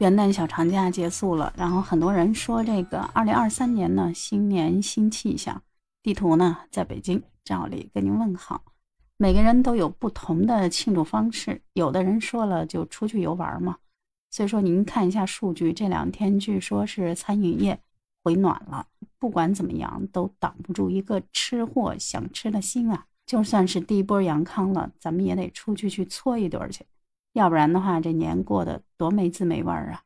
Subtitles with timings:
[0.00, 5.62] 元旦小长假结束了，然后很多人说这个二零二三年呢，新年新气象。
[6.02, 8.62] 地图呢，在北京照例跟您问好。
[9.18, 13.76] 每个人都有不同的庆祝方式，有的人说了就出去游玩嘛。
[14.30, 17.78] 所以说，您看一下数据，这两天据说是餐饮业
[18.24, 18.86] 回暖了。
[19.18, 23.04] 不管怎么样，都挡不住一个吃货想吃的心啊。
[23.26, 26.86] 就算是第一波阳康了，咱们也得出去去搓一顿去，
[27.32, 30.02] 要不然的话，这年过得多没滋没味儿啊！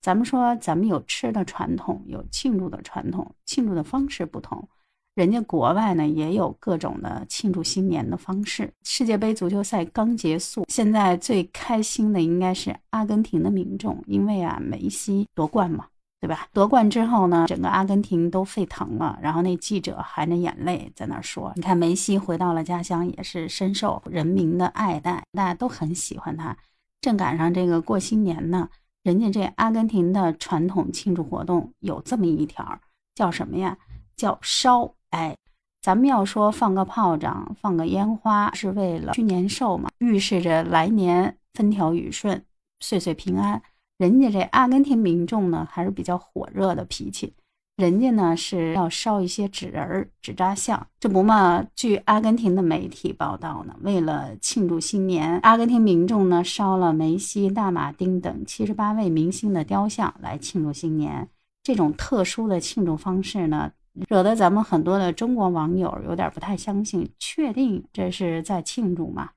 [0.00, 4.68] 咱们说，咱们有吃的传统，有庆祝的传统，庆祝的方式不同。
[5.14, 8.72] 人家国外呢也有各种的庆祝新年的方式。
[8.82, 15.86] 世界杯足球赛刚结束，现在最开心的应该是阿根廷的民众，因为啊，梅西夺冠嘛。
[16.22, 16.46] 对吧？
[16.52, 19.18] 夺冠之后呢，整个阿根廷都沸腾了。
[19.20, 26.56] 然后那记者含着眼泪在那说：“你看梅西回到了家乡，也是深受人民的爱戴，大家都很喜欢他。
[27.00, 28.68] 正赶上这个过新年呢，
[29.02, 32.78] 人家这阿根廷的传统庆祝活动有这么一条，
[33.16, 33.76] 叫什么呀？
[34.16, 34.94] 叫烧。
[35.10, 35.36] 哎，
[35.80, 42.44] 咱们要说放个炮仗、放个烟花，是为了驱年兽嘛，预示着来年风调雨顺、
[42.78, 43.60] 岁岁平安。”
[43.98, 47.32] 人家这阿根廷民众呢，还是比较火热的脾气。
[47.76, 51.64] 人家呢是要烧一些纸人儿、纸扎像，这不嘛？
[51.74, 61.28] 据阿根廷的媒体报道呢，为了庆祝新年，阿根廷民众呢烧了梅西、大马丁等七十八位明星的雕像来庆祝新年。
[61.62, 63.72] 这种特殊的庆祝方式呢，
[64.08, 69.30] 惹得咱们很多的中国网友有点不太相信，确定这是在庆祝吗？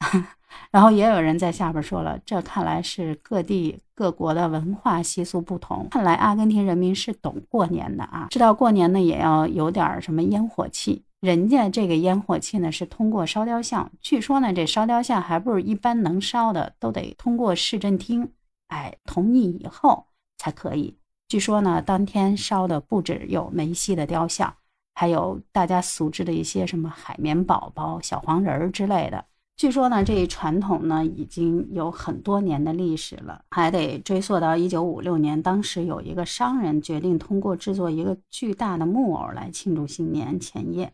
[0.70, 5.86] 然后也有人在下边说了，这看来是各地各国的文化习俗不同。
[5.90, 11.04] 看来阿根廷人民是懂过年的啊，知道过年呢也要有点什么烟火气。
[11.20, 18.30] 人家这个烟火气呢是通过烧雕像，据说呢这烧雕像还不是一般能烧的，都得通过市政厅
[18.68, 20.96] 哎同意以后才可以。
[21.26, 24.54] 据说呢当天烧的不止有梅西的雕像，
[24.94, 29.24] 还有大家熟知的一些什么海绵宝宝、小黄人儿之类的。
[29.58, 40.92] 据说呢，这一传统呢已经有很多年的历史了，还得追溯到一九五六年，当时有一个商人决定通过制作一个巨大的木偶来庆祝新年前夜，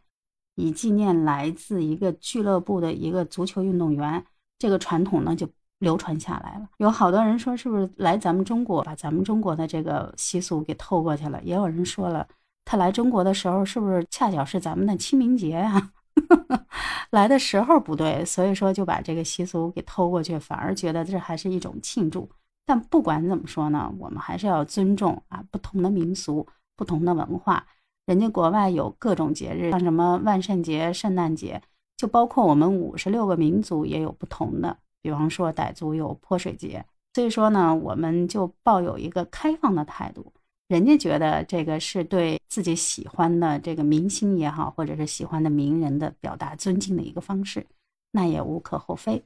[0.54, 4.24] 以纪念来自一个俱乐部的一个足球运动员。
[4.58, 5.46] 这个传统呢就
[5.80, 6.66] 流传下来了。
[6.78, 11.38] 有好多人说，是不是来咱们中国把咱们中国的这个习俗给透过去了？
[11.44, 12.26] 也有人说了，
[12.64, 15.90] 他来中国的时候是不是恰巧是咱们的清明节啊？
[17.10, 22.28] 来的时候不对，所以说就把这个习俗给偷过去，反而觉得这还是一种庆祝。
[22.66, 27.66] 但不管怎么说呢，我们还是要尊重啊不同的民俗、不同的文化。
[28.06, 31.62] 人家国外有各种节日，像什么万圣节、圣诞节，
[31.96, 34.76] 就包括我们五十六个民族也有不同的。
[35.00, 40.32] 比方说傣族有泼水节，所以说呢，我们就抱有一个开放的态度。
[40.68, 47.66] 人家觉得这个是对自己喜欢的这个明星也好，或者是喜欢的名人的表达尊敬的一个方式，
[48.12, 49.22] 那也无可厚非。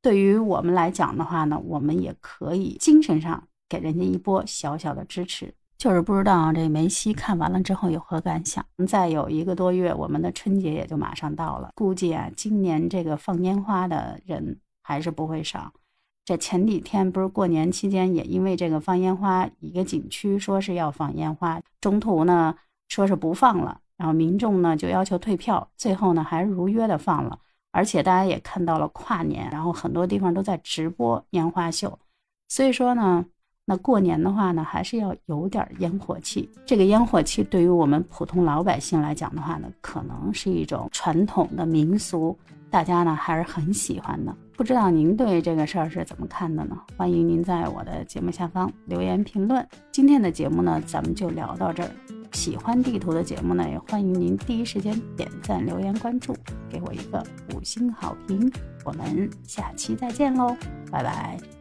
[0.00, 5.52] 对于我们来讲的话呢，我们也可以精神上给人家一波小小的支持。
[5.76, 8.64] 就是不知道这梅西看完了之后有何感想。
[8.86, 15.72] 再有一个多月，我们的春节也就马上到了，估计啊，今年这个放烟花的人还是不会少。
[16.28, 22.54] 这前几天不是过年期间，也因为这个放烟花，一个景区说是要放烟花，中途呢
[22.88, 27.38] 说是不放了，然后民众呢就要求退票，最后呢还是如约的放了，
[27.72, 31.98] 而且大家也看到了跨年，然后很多地方都在直播烟花秀，
[32.48, 33.24] 所以说呢，
[33.64, 36.46] 那过年的话呢，还是要有点烟火气。
[36.66, 42.38] 这个烟火气对于我们普通老百姓来讲的话呢，可能是一种传统的民俗。
[42.68, 46.76] 大家呢还是很喜欢的，不知道您对这个事儿是怎么看的呢？
[46.96, 49.64] 欢迎您在我的节目下方留言评论。
[49.92, 51.88] 今天的节目呢，咱们就聊到这儿。
[52.32, 56.36] 喜欢地图的节目呢，也欢迎您第一时间点赞、留言、关注，
[56.68, 57.24] 给我一个
[57.54, 58.50] 五星好评。
[58.84, 60.56] 我们下期再见喽，
[60.90, 61.57] 拜拜。